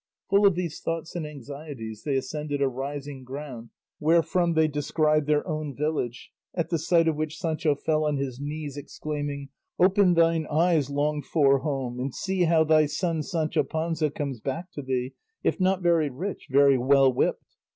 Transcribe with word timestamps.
Full 0.31 0.47
of 0.47 0.55
these 0.55 0.79
thoughts 0.79 1.13
and 1.15 1.27
anxieties, 1.27 2.01
they 2.05 2.15
ascended 2.15 2.59
a 2.59 2.67
rising 2.67 3.23
ground 3.23 3.69
wherefrom 3.99 4.55
they 4.55 4.67
descried 4.67 5.27
their 5.27 5.47
own 5.47 5.75
village, 5.75 6.31
at 6.55 6.71
the 6.71 6.79
sight 6.79 7.07
of 7.07 7.15
which 7.15 7.37
Sancho 7.37 7.75
fell 7.75 8.05
on 8.05 8.17
his 8.17 8.39
knees 8.39 8.77
exclaiming, 8.77 9.49
"Open 9.77 10.15
thine 10.15 10.47
eyes, 10.49 10.89
longed 10.89 11.25
for 11.27 11.59
home, 11.59 11.99
and 11.99 12.15
see 12.15 12.45
how 12.45 12.63
thy 12.63 12.87
son 12.87 13.21
Sancho 13.21 13.61
Panza 13.61 14.09
comes 14.09 14.39
back 14.39 14.71
to 14.71 14.81
thee, 14.81 15.13
if 15.43 15.59
not 15.59 15.83
very 15.83 16.09
rich, 16.09 16.47
very 16.49 16.79
well 16.79 17.13
whipped! 17.13 17.57